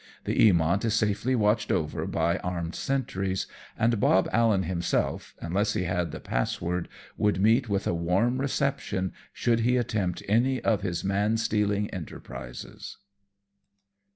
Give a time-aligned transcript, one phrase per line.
[0.23, 3.45] The Eaviont is safely watched over by armed sentries,
[3.77, 9.13] and Bob Allen himself, unless he had the password, would meet with a warm reception
[9.31, 12.97] should he attempt any of his man stealing enterprises.